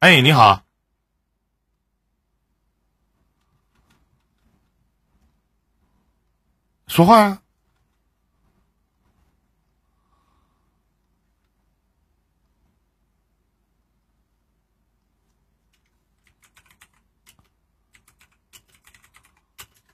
[0.00, 0.64] 哎，你好，
[6.86, 7.42] 说话呀、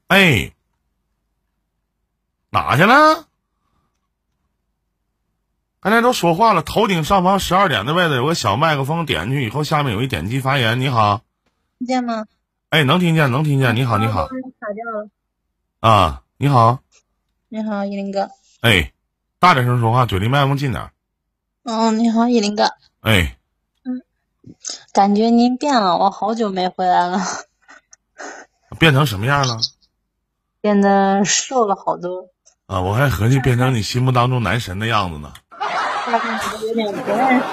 [0.06, 0.54] 哎，
[2.50, 3.28] 哪去了？
[5.86, 10.80] 刚才都说话了，头顶上方十二点的位置有个小麦克风，点进去以后，下面有一点击发言。
[10.80, 11.20] 你好，
[11.78, 12.26] 听见吗？
[12.70, 13.76] 哎，能听见，能听见。
[13.76, 14.32] 你好，你好卡
[14.74, 15.08] 掉了。
[15.78, 16.80] 啊，你好，
[17.48, 18.28] 你好，依林哥。
[18.62, 18.92] 哎，
[19.38, 20.90] 大点声说话，嘴离麦克风近点儿。
[21.62, 22.64] 嗯，你好，依林哥。
[23.02, 23.36] 哎，
[23.84, 24.02] 嗯
[24.92, 27.20] 感觉您变了，我好久没回来了，
[28.80, 29.60] 变成什么样了？
[30.60, 32.30] 变得瘦了好多，
[32.66, 35.32] 啊，我还合计变成你心目当中男神的样子呢。
[36.06, 37.44] 大概有点不认识。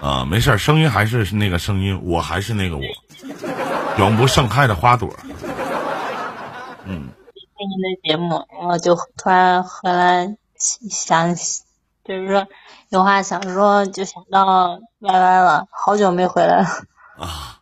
[0.00, 2.82] 啊，没事儿，声音还是那个声音，我还是那个我，
[3.98, 5.14] 永不盛开的花朵。
[6.86, 7.08] 嗯，
[7.56, 11.34] 听您的节目，然后就突然回来想，
[12.04, 12.46] 就是说
[12.90, 16.66] 有话想说，就想到 Y Y 了，好久没回来了。
[17.16, 17.60] 啊，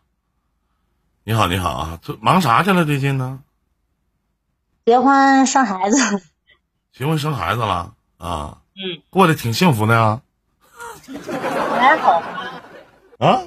[1.23, 2.83] 你好，你好啊，这忙啥去了？
[2.83, 3.39] 最近呢？
[4.85, 5.97] 结婚生孩子，
[6.91, 8.57] 结婚生孩子了啊？
[8.75, 10.21] 嗯，过得挺幸福的呀。
[11.79, 12.21] 还好，
[13.19, 13.43] 啊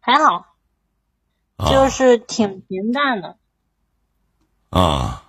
[0.00, 0.54] 还好，
[1.56, 3.36] 啊就是挺平淡的。
[4.70, 5.22] 啊，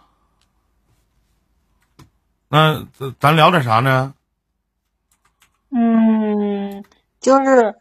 [2.50, 4.14] 那咱咱聊点啥呢？
[5.70, 6.86] 嗯，
[7.20, 7.76] 就是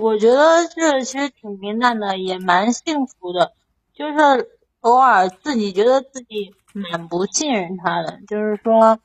[0.00, 3.52] 我觉得这其实挺平淡的，也蛮幸福的。
[3.94, 4.50] 就是
[4.80, 8.98] 偶尔自己觉得自己蛮不信任他的，就是说，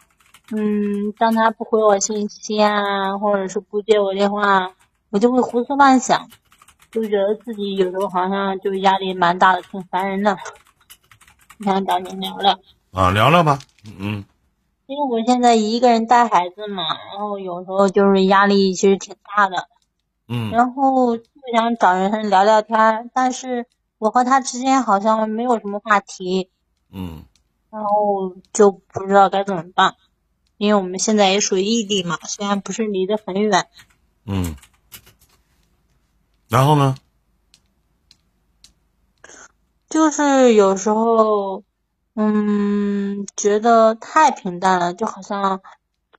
[0.51, 4.71] 嗯，当他不回我信息啊，或者是不接我电话，
[5.09, 6.29] 我就会胡思乱想，
[6.89, 10.37] 就觉得自己有时候好像就压力蛮大的，挺烦人的。
[11.63, 12.57] 想找您聊聊。
[12.91, 13.59] 啊，聊聊吧。
[13.99, 14.23] 嗯
[14.85, 19.67] 因为我现在一个人带孩子嘛，然后有时候就是压力其实挺大的，
[20.29, 21.23] 嗯然后就
[21.53, 23.65] 想找人聊聊天，但是
[23.97, 26.49] 我和他之间好像没有什么话题，
[26.89, 27.25] 嗯
[27.69, 29.93] 然后就不知道该怎么办。
[30.57, 33.67] 因为我们现在也属于异地嘛，虽然不是离得很远，
[34.25, 34.55] 嗯。
[36.49, 36.95] 然后呢？
[39.89, 41.63] 就是有时候，
[42.15, 45.61] 嗯，觉得太平淡了，就好像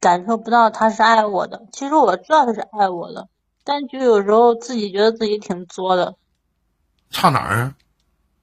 [0.01, 1.67] 感受不到他是爱我的。
[1.73, 3.29] 其实我知道他是爱我的，
[3.65, 6.17] 但就有时候自己觉得自己挺作的。
[7.11, 7.75] 差哪儿啊？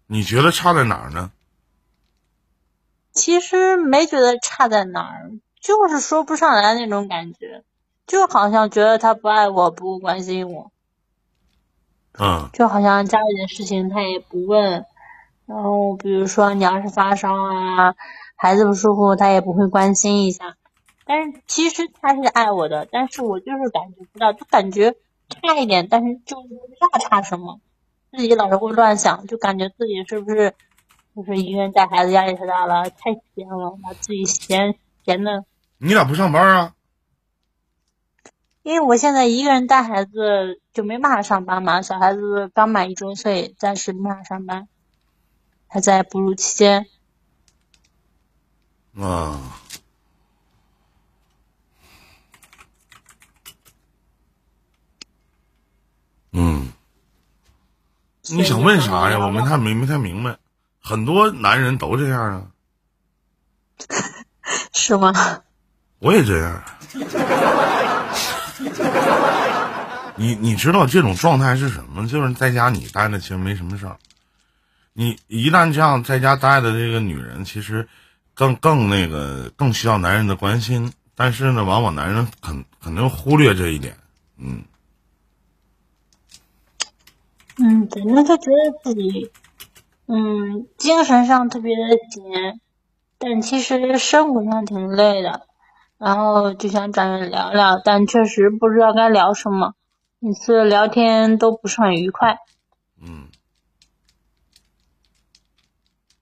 [0.07, 1.31] 你觉得差在哪儿呢？
[3.11, 5.31] 其实没觉得差在哪儿，
[5.65, 7.63] 就是说不上来那种感觉，
[8.05, 10.71] 就好像觉得他不爱我，不关心我，
[12.19, 14.85] 嗯就好像家里的事情他也不问，
[15.47, 17.95] 然后比如说你要是发烧啊，
[18.35, 20.55] 孩子不舒服，他也不会关心一下。
[21.03, 24.95] 但是其实他是爱我的，但是我就是感觉不到，就感觉
[25.29, 27.59] 差一点，但是就是不知道差什么，
[28.11, 30.53] 自己老是会乱想，就感觉自己是不是
[31.15, 35.43] 就是一个人带孩子压力太大了，太闲了，把自己闲闲的。
[35.85, 36.73] 你咋不上班啊？
[38.63, 44.68] 因为我现在一个人带孩子就没办法上班嘛，小孩子刚满一周岁，暂时没办法上班，
[45.68, 46.88] 还在哺乳期间。
[48.97, 49.40] 啊。
[56.31, 56.73] 嗯，
[58.31, 59.19] 你想问啥呀？
[59.19, 60.40] 我没太没没太明白。
[60.81, 62.47] 很多男人都这样啊，
[64.73, 65.13] 是吗？
[66.00, 66.63] 我也这样。
[70.17, 72.07] 你你知道这种状态是什么？
[72.07, 73.97] 就是在家你待着其实没什么事儿，
[74.94, 77.85] 你一旦这样在家待的这个女人，其实
[78.34, 83.97] 更更那个更需要男人的关心，但是呢，往往男人肯肯定忽略这一点。
[84.38, 84.63] 嗯
[87.58, 89.31] 嗯，对，那他觉得自己，
[90.08, 92.23] 嗯，精神上特别的紧，
[93.17, 95.46] 但其实生活上挺累的，
[95.97, 99.73] 然后就想找人聊聊，但确实不知道该聊什么，
[100.19, 102.39] 每次聊天都不是很愉快，
[103.01, 103.27] 嗯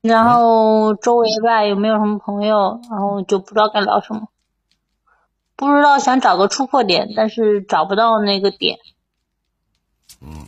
[0.01, 4.27] 然后周围吧也没有什么朋友，然后就不知道该聊什么，
[5.55, 8.79] 不知道想找个突破点，但是找不到那个点。
[10.21, 10.45] 嗯。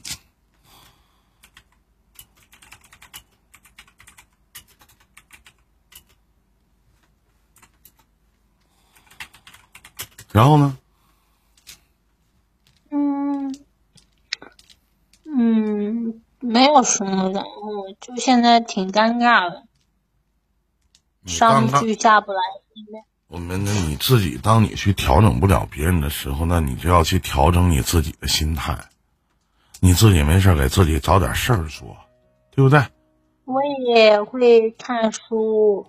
[10.35, 10.77] 然后呢？
[12.91, 13.55] 嗯，
[15.23, 17.49] 嗯，没有什么然后，
[18.01, 19.63] 就现在挺尴尬的，
[21.25, 22.39] 上不去下不来。
[23.27, 28.77] 我们，那你自己，当你去调整不了别人的时候，那你就要去调整你自己的心态。
[29.79, 31.95] 你自己没事给自己找点事儿做，
[32.51, 32.83] 对不对？
[33.45, 35.87] 我也会看书，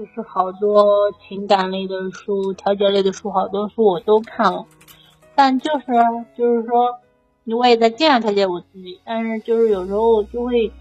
[0.00, 4.64] 就是好多情感类的书、调节类的书，好多书我都看了。
[5.34, 5.84] 但就是
[6.34, 6.98] 就是说，
[7.54, 10.72] 我也在尽量调节我自己，但是就是有时候就会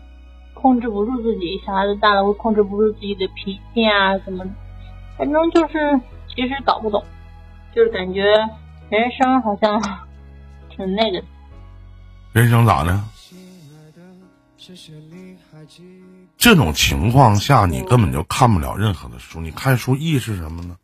[0.53, 4.45] 控制不住自己，小孩子大了会控制不住自己的脾气啊，什么？
[5.17, 5.99] 反正就是
[6.33, 7.03] 其实搞不懂，
[7.75, 8.23] 就是感觉
[8.89, 9.81] 人生好像
[10.73, 11.25] 挺那个的。
[12.31, 12.97] 人生咋的？
[16.37, 19.39] 这种情况下，你根本就看不了任何的书。
[19.39, 20.77] 你看书意是什么呢？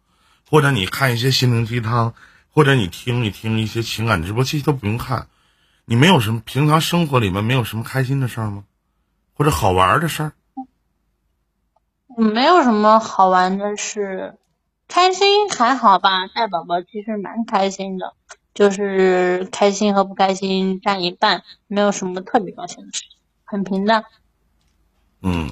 [0.49, 2.13] 或者你看一些心灵鸡汤，
[2.51, 5.27] 或者你听一听一些情感直播，这些都不用看。
[5.83, 8.63] 你没有什么平常生活里面没有什么开心的事儿吗？
[9.33, 10.31] 或者好玩的事儿？
[12.17, 14.37] 没有什么好玩的事，
[14.87, 16.27] 开心还好吧？
[16.33, 18.13] 带宝宝其实蛮开心的，
[18.53, 23.03] 就是开心和不开心占一半，没有什么特别高兴的事，
[23.45, 24.03] 很平淡。
[25.21, 25.49] 嗯，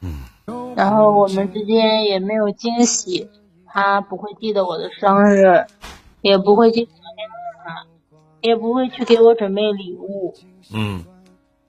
[0.00, 0.24] 嗯。
[0.74, 3.30] 然后我们之间也没有惊喜，
[3.66, 5.64] 他不会记得我的生日，
[6.22, 6.90] 也不会记得
[7.64, 7.86] 他，
[8.40, 10.34] 也不会去给我准备礼物。
[10.74, 11.04] 嗯。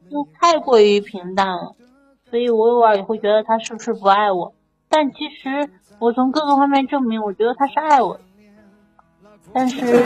[0.09, 1.75] 就太过于平淡了，
[2.29, 4.53] 所以我偶尔也会觉得他是不是不爱我？
[4.89, 5.69] 但其实
[5.99, 8.23] 我从各个方面证明，我觉得他是爱我的，
[9.53, 10.03] 但是就是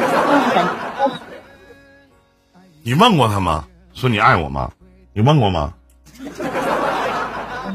[0.53, 1.24] 感觉。
[2.85, 3.67] 你问过他吗？
[3.93, 4.71] 说你爱我吗？
[5.11, 5.73] 你问过吗？
[6.19, 6.29] 问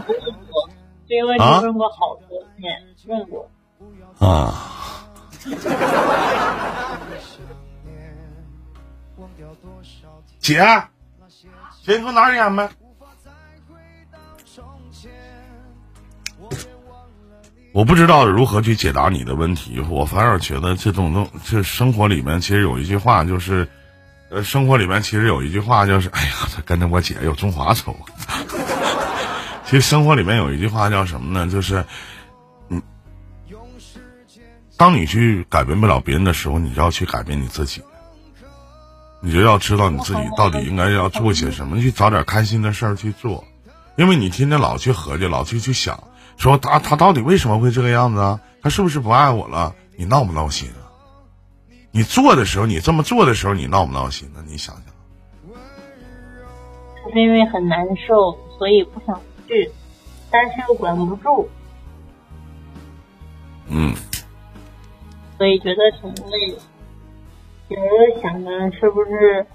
[0.07, 0.71] 过，
[1.09, 3.51] 这个问题问过好多遍，问过。
[4.21, 4.55] 啊。
[10.39, 10.61] 姐。
[11.83, 12.71] 姐，你给我拿呗。
[17.73, 23.69] 我不知道如何去解答你的问题，我反而觉得这种东，这生活里面其实有一句话，就是，
[24.31, 27.97] 呃，生活里面其实有一句话，就是，哎呀，他跟着我姐有中华仇。
[29.67, 31.51] 其实生活里面有一句话叫什么呢？
[31.51, 31.85] 就是，
[32.69, 32.81] 嗯，
[34.77, 37.83] 当你去改变不了别人的时候，你就要去改变你自己。
[39.21, 43.45] 你就要知道你自己到底应该要做些什么，去找点开心的事儿去做，
[43.97, 46.05] 因为你天天老去合计，老去去想，
[46.39, 48.41] 说他他到底为什么会这个样子啊？
[48.63, 49.75] 他是不是不爱我了？
[49.97, 50.71] 你闹不闹心？
[51.93, 54.43] 你做的时候，你这么做的时候，你闹不闹心呢？
[54.47, 54.85] 你想想。
[57.13, 59.73] 是因为很难受，所以不想去，
[60.31, 61.49] 但是又管不住。
[63.69, 63.93] 嗯。
[65.37, 66.55] 所以觉得挺累。
[67.69, 69.47] 有时候想着是不是，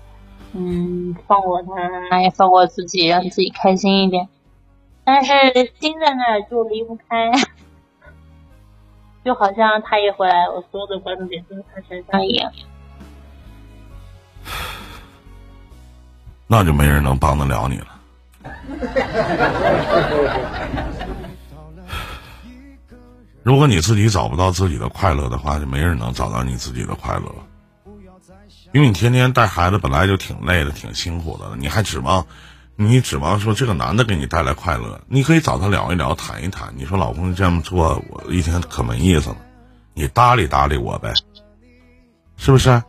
[0.54, 1.62] 嗯，放过
[2.10, 4.28] 他，也放过自己，让自己开心一点。
[5.04, 5.31] 但是
[5.80, 7.31] 心在那儿就离不开，
[9.25, 12.51] 就好像他一回来，我所有的关注点都在他身上一样。
[16.45, 17.88] 那就没人能帮得了你了。
[23.42, 27.48] 如果你自己找不到自己的快乐的话，就没人能找到你自己的快乐了。
[28.74, 32.28] 因为你天天带孩子本来就挺累的，挺辛苦的，你还指望，
[32.78, 35.00] 你指望说这个男的给你带来快乐？
[35.08, 36.74] 你可以找他聊一聊，谈一谈。
[36.76, 39.38] 你说老公这么做，我一天可没意思了。
[39.94, 41.14] 你搭理搭理我呗，
[42.36, 42.84] 是不是？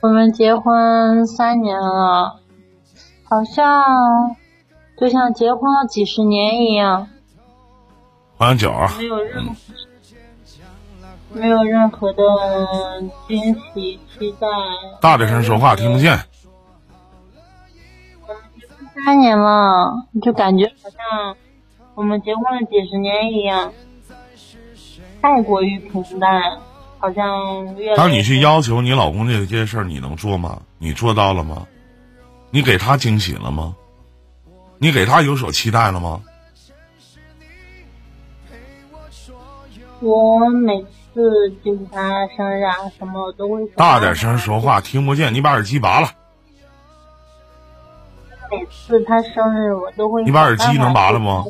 [0.00, 2.38] 我们结婚三年了，
[3.22, 4.36] 好像
[5.00, 7.08] 就像结婚了几十年一样。
[8.36, 8.94] 欢迎酒啊！
[8.98, 9.54] 没有任何。
[11.34, 12.22] 没有任何的
[13.28, 14.46] 惊喜期待。
[15.00, 16.18] 大点声说话，听不见。
[19.04, 21.36] 三年了，就感觉好像
[21.94, 23.72] 我们结婚了几十年一样，
[25.20, 26.58] 太过于平淡，
[26.98, 27.96] 好像越。
[27.96, 30.62] 当你去要求你老公这件事儿，你能做吗？
[30.78, 31.66] 你做到了吗？
[32.50, 33.74] 你给他惊喜了吗？
[34.78, 36.22] 你给他有所期待了吗？
[40.00, 40.84] 我每。
[41.14, 43.64] 是祝他生日啊，什么我都会。
[43.76, 45.32] 大点声说话，听不见。
[45.32, 46.10] 你把耳机拔了。
[48.50, 50.24] 每次他生日，我都会。
[50.24, 51.44] 你把耳机能拔了吗？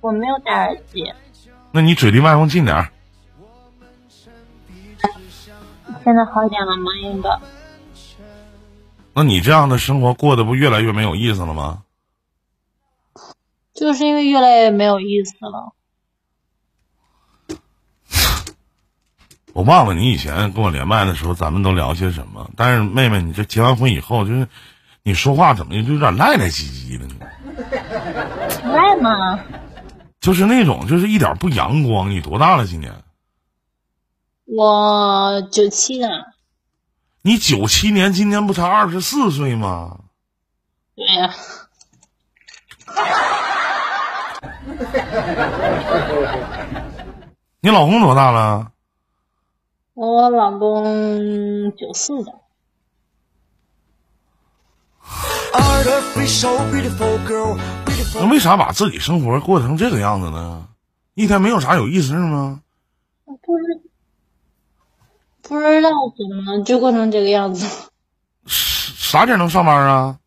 [0.00, 1.12] 我没有戴耳机。
[1.72, 2.88] 那你嘴离麦克风近点儿。
[6.04, 7.40] 现在好点了吗，英哥？
[9.12, 11.82] 那你这样的生活过得不越来越没有意思了吗？
[13.74, 15.72] 就是因为越来越没有意思了。
[19.56, 22.50] 我忘了你以前跟我连麦的时候，咱们都聊些什么。
[22.58, 24.46] 但是妹妹，你这结完婚以后，就是
[25.02, 27.14] 你说话怎么就有点赖赖唧唧的呢？
[28.70, 29.40] 赖吗？
[30.20, 32.10] 就是那种，就是一点不阳光。
[32.10, 32.66] 你多大了？
[32.66, 32.92] 今年？
[34.44, 36.06] 我九七的。
[37.22, 40.00] 你九七年，今年不才二十四岁吗？
[40.94, 41.34] 对呀。
[47.60, 48.72] 你老公多大了？
[49.96, 52.30] 我老公九四的。
[58.20, 60.68] 那为啥把自己生活过成这个样子呢？
[61.14, 62.60] 一天没有啥有意思吗？
[63.24, 63.80] 不知
[65.40, 67.66] 不知道怎么就过成这个样子。
[68.44, 70.18] 啥点能上班啊？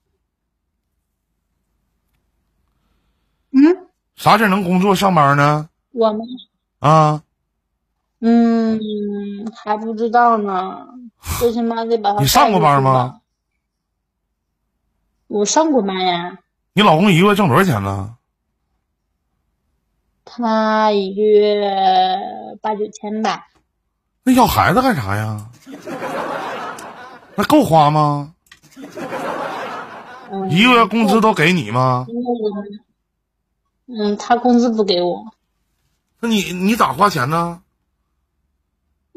[3.52, 3.88] 嗯？
[4.16, 5.70] 啥点能工作上班呢？
[5.92, 6.26] 我吗？
[6.80, 7.24] 啊？
[8.22, 8.80] 嗯，
[9.56, 10.88] 还不知道呢，
[11.40, 12.20] 最起码得把他。
[12.20, 13.22] 你上过班吗？
[15.28, 16.38] 我上过班呀。
[16.74, 18.16] 你老公一个月挣多少钱呢？
[20.26, 22.18] 他一个月
[22.62, 23.48] 八九千吧。
[24.24, 25.50] 那要孩子干啥呀？
[27.36, 28.34] 那够花吗？
[30.50, 32.06] 一个月工资都给你吗？
[33.88, 35.26] 嗯，他工资不给我。
[36.20, 37.62] 那你你咋花钱呢？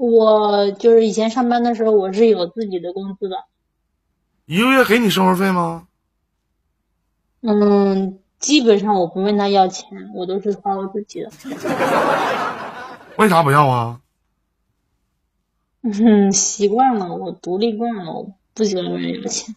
[0.02, 3.44] 我就是以前上班的时候，我是有自己的工资的。
[4.46, 5.86] 一个月给你生活费吗？
[7.42, 11.30] 嗯，基本上我不问他要钱，我都是花我自己的。
[13.16, 14.00] 为啥不要啊？
[15.82, 19.54] 嗯，习惯了，我独立惯了，我不喜欢问人要钱。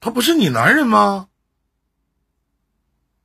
[0.00, 1.28] 他不是你男人吗？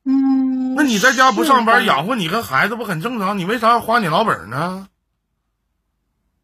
[0.03, 0.75] 嗯。
[0.75, 3.39] 那你在家不上班养活你跟孩子不很正常？
[3.39, 4.87] 你为啥要花你老本呢？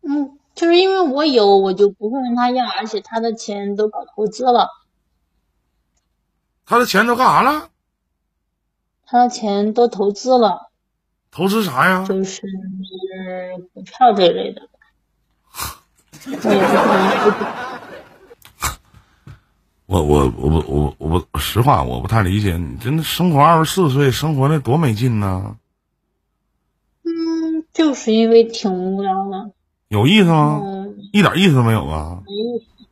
[0.07, 4.69] 嗯，就是因为我有，我就不会问他要，而且他的钱都搞投资了。
[6.65, 7.69] 他的钱都干啥了？
[9.05, 10.69] 他的钱都投资了。
[11.31, 12.05] 投资啥呀？
[12.07, 12.43] 就是
[13.73, 14.69] 股票这类的。
[19.87, 25.57] 我我我我我我我实话，我不太理解你，真的生活二十四岁，生活的多没劲呢。
[27.03, 29.51] 嗯，就是因为挺无聊的。
[29.87, 30.61] 有意思吗？
[31.13, 32.21] 一点意思都没有啊。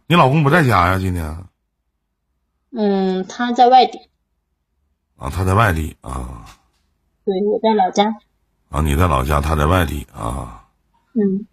[0.07, 0.99] 你老公不在家呀？
[0.99, 1.45] 今天？
[2.71, 3.99] 嗯，他在外地。
[5.17, 6.45] 啊，他在外地啊。
[7.25, 8.15] 对，我在老家。
[8.69, 10.65] 啊，你在老家，他在外地啊。
[11.13, 11.45] 嗯。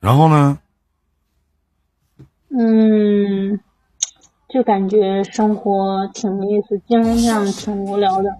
[0.00, 0.58] 然后呢？
[2.50, 3.58] 嗯，
[4.48, 8.38] 就感觉生活挺没意思，精神上挺无聊的。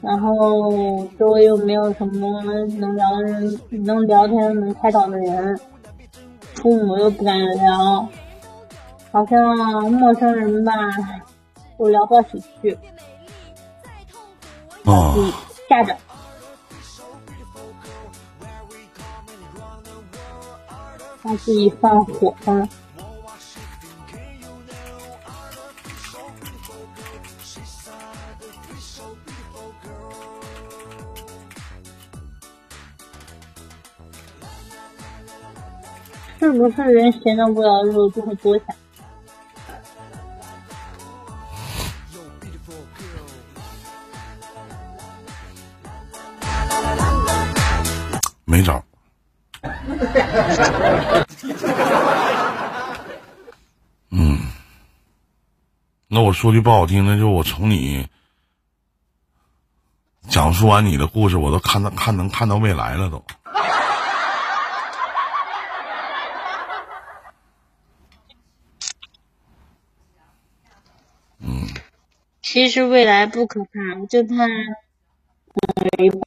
[0.00, 5.60] 然后周围又没有什么能聊的人，能聊天、能开导的人，
[6.54, 8.08] 父母又不敢聊，
[9.10, 10.72] 好像陌生人吧，
[11.78, 12.78] 又聊不到一起去。
[14.84, 15.32] 哦。
[15.68, 15.96] 吓着。
[21.22, 22.68] 他自己放火了。
[36.38, 38.66] 是不是人闲的无聊的时候就会多想？
[48.44, 48.82] 没招。
[54.10, 54.38] 嗯，
[56.06, 58.08] 那我说句不好听的，就我从你
[60.28, 63.22] 讲述完你的故事，我都看到看能看到未来了都。
[72.50, 73.70] 其实未来不可怕，
[74.08, 74.46] 就怕
[75.98, 76.20] 一半，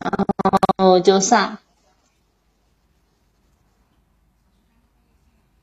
[0.00, 0.16] 然
[0.78, 1.58] 后就散。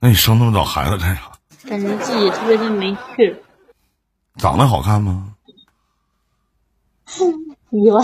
[0.00, 1.30] 那你生那么早孩子干啥？
[1.68, 3.40] 感觉自己特别的没趣。
[4.34, 5.36] 长得好看吗？
[7.70, 8.02] 意外。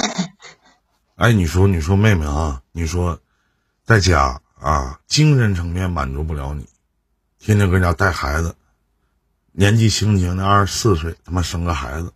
[1.16, 3.18] 哎，你说，你说，妹妹啊，你说，
[3.84, 6.64] 在家啊，精神层面满足不了你，
[7.46, 8.56] 天天搁家带孩子，
[9.52, 12.12] 年纪轻轻的二十四岁，他妈生个孩子，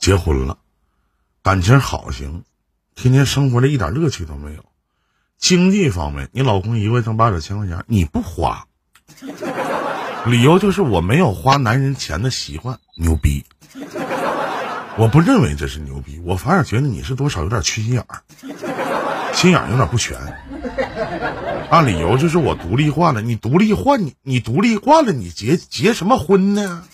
[0.00, 0.58] 结婚了，
[1.44, 2.42] 感情好行，
[2.96, 4.64] 天天生活的一点乐趣都没有。
[5.38, 8.66] 经济方面，你老公一个月挣八九千块钱，你不花。
[10.26, 13.44] 理由就是我没有花男人钱的习惯，牛逼！
[14.96, 18.20] 我不认为这是牛逼，我反而觉得你是多少有点缺心眼儿，
[19.32, 20.18] 心眼儿有点不全。
[21.70, 26.84] 按理由就是我独立惯了，你独立惯你你独立惯了，你结结什么婚呢？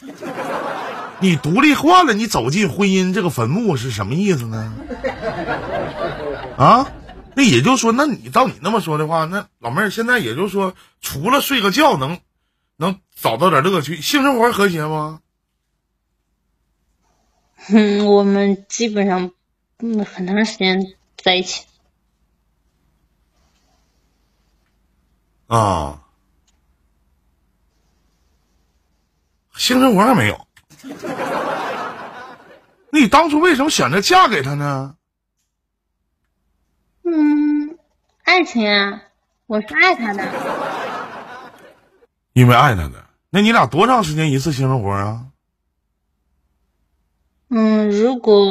[1.21, 4.75] 你独立惯了，你走进婚姻这个坟墓是什么意思呢？
[6.59, 6.87] 啊，
[7.37, 12.19] 那也就是说，那你照你那么说的话，那老妹儿现在也就是说，除了睡个觉能
[12.77, 15.21] 能找到点乐趣，性生活和谐吗？
[17.69, 19.31] 嗯，我们基本上
[19.79, 20.85] 嗯很长时间
[21.17, 21.65] 在一起。
[25.47, 26.03] 啊，
[29.57, 30.47] 性生活还没有。
[32.91, 34.97] 那你当初为什么选择嫁给他呢？
[37.03, 37.79] 嗯，
[38.23, 39.03] 爱情啊，
[39.47, 40.25] 我是爱他的。
[42.33, 43.05] 因为爱他的。
[43.31, 45.27] 那你俩多长时间一次性生活啊？
[47.51, 48.49] 嗯，如果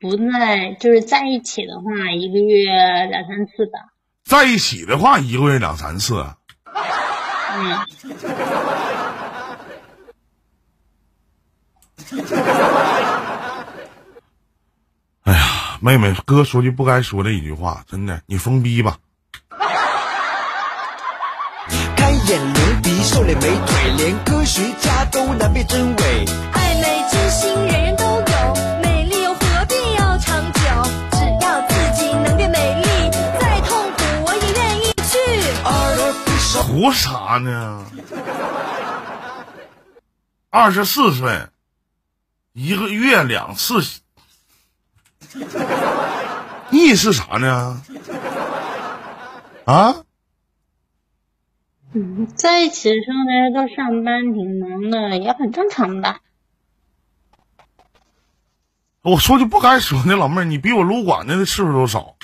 [0.00, 2.68] 不在就是在一起的话，一个月
[3.06, 3.92] 两三次吧。
[4.28, 6.26] 在一起的话，一个月两三次。
[7.58, 7.78] 嗯，
[15.22, 18.96] 哎呀，妹妹，哥说句不该说的一句话，真的，你疯逼吧！
[21.96, 26.24] 开眼流鼻，瘦脸美腿，连科学家都难辨真伪。
[26.52, 28.04] 爱美之心，人人都
[36.76, 37.86] 图啥呢？
[40.50, 41.46] 二十四岁，
[42.52, 43.80] 一个月两次，
[46.70, 47.82] 意是啥呢？
[49.64, 49.94] 啊？
[51.94, 56.16] 嗯，在一起的时候大家都上班挺忙的，也很正常的。
[59.00, 62.16] 我说句不该说的，老妹儿，你比我撸管的次数都少。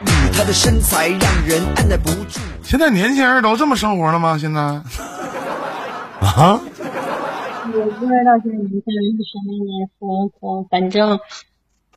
[0.00, 2.40] 你，她的身材让人按耐不住。
[2.62, 4.36] 现在年轻人都这么生活了吗？
[4.36, 4.60] 现在？
[4.60, 4.82] 啊？
[7.66, 10.02] 我不知道现在年轻人是什么样的生
[10.38, 11.18] 活，反正，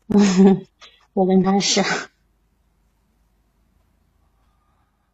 [0.07, 0.65] 嗯，
[1.13, 1.83] 我跟他是。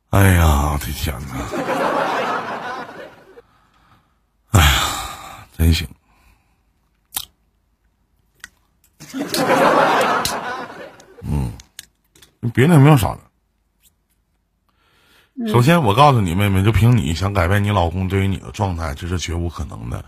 [0.09, 1.33] 哎呀，我的天哪！
[4.51, 5.87] 哎呀，真行。
[12.49, 13.21] 别的也没有啥的。
[15.47, 20.05] 首先，我告诉你妹妹，就凭你想改变你老公对于你的状态，这是绝无可能的。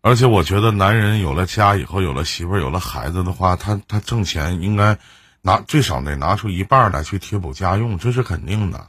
[0.00, 4.98] 而且，我觉得男人有了家以后，有了媳妇儿，有了孩子的话，他他挣钱应该
[5.42, 8.88] 拿最少得拿出一半儿来去贴补家用，这是肯定的。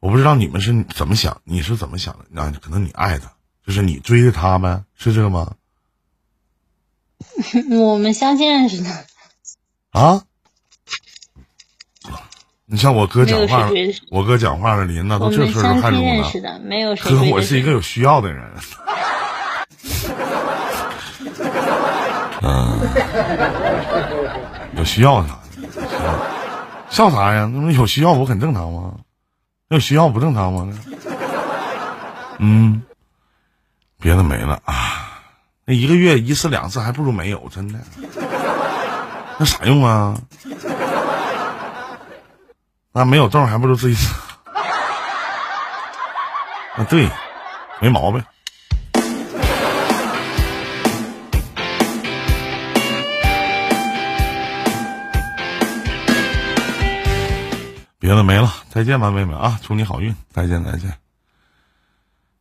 [0.00, 2.24] 我不知道你们是怎么想，你是怎么想的？
[2.30, 3.32] 那可能你爱他，
[3.64, 5.54] 就是你追着他呗，是这个吗？
[7.70, 9.06] 我们相亲认识的，
[9.92, 10.22] 啊？
[12.64, 13.68] 你像我哥讲话
[14.10, 16.40] 我哥讲话的林子都这岁数们相还撸呢亲认识。
[16.40, 18.50] 的，没有谁哥，我是一个有需要的人。
[22.40, 22.80] 嗯，
[24.78, 26.18] 有需要啥的？
[26.88, 27.50] 笑啥呀？
[27.52, 28.94] 那么有需要我很正常吗？
[29.68, 30.72] 有需要不正常吗？
[32.38, 32.82] 嗯，
[34.00, 35.20] 别的没了啊。
[35.66, 37.78] 那一个月一次两次还不如没有，真的。
[39.42, 40.16] 那啥用啊？
[42.92, 44.14] 那没有洞还不如自己死。
[46.76, 47.10] 啊，对，
[47.80, 48.22] 没毛病。
[57.98, 59.58] 别的没了，再见吧，妹妹啊！
[59.60, 60.96] 祝你好运，再见，再见。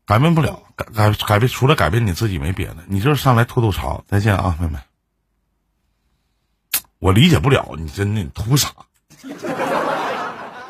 [0.05, 4.03] 改变不了，改改改变，除了改变你自己没别的，你就是上来吐吐槽。
[4.07, 4.77] 再见啊，妹妹。
[7.01, 8.69] 我理解不了你真的图啥？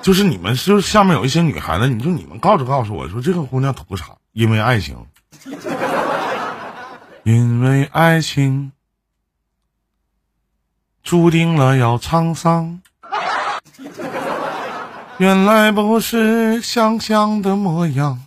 [0.01, 4.05] 就是你们就是下面有一些女孩子，你说你们告诉告诉我说这个姑娘图啥？
[4.31, 5.05] 因为爱情，
[7.23, 8.71] 因为爱情
[11.03, 12.81] 注定了要沧桑。
[15.17, 18.21] 原来不是想象的模样。